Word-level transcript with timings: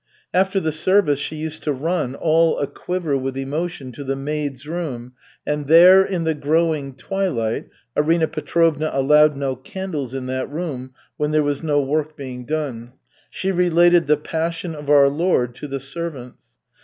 After 0.33 0.59
the 0.59 0.71
service 0.71 1.19
she 1.19 1.35
used 1.35 1.61
to 1.61 1.71
run, 1.71 2.15
all 2.15 2.57
a 2.57 2.65
quiver 2.65 3.15
with 3.15 3.37
emotion, 3.37 3.91
to 3.91 4.03
the 4.03 4.15
maids' 4.15 4.65
room, 4.65 5.11
and 5.45 5.67
there, 5.67 6.03
in 6.03 6.23
the 6.23 6.33
growing 6.33 6.95
twilight 6.95 7.67
(Arina 7.95 8.27
Petrovna 8.27 8.89
allowed 8.93 9.37
no 9.37 9.55
candles 9.55 10.15
in 10.15 10.25
that 10.25 10.49
room 10.49 10.91
when 11.17 11.29
there 11.29 11.43
was 11.43 11.61
no 11.61 11.79
work 11.83 12.17
being 12.17 12.45
done), 12.45 12.93
she 13.29 13.51
related 13.51 14.07
"The 14.07 14.17
Passion 14.17 14.73
of 14.73 14.89
our 14.89 15.07
Lord" 15.07 15.53
to 15.53 15.67
the 15.67 15.79
servants. 15.79 16.43